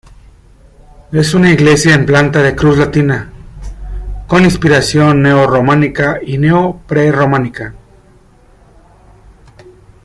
Es 1.11 1.35
una 1.35 1.51
iglesia 1.51 1.93
en 1.93 2.07
planta 2.07 2.41
de 2.41 2.55
cruz 2.55 2.75
latina, 2.75 3.29
con 4.25 4.43
inspiración 4.45 5.21
neo 5.21 5.45
románica 5.45 6.17
y 6.25 6.39
neo-prerrománica. 6.39 7.75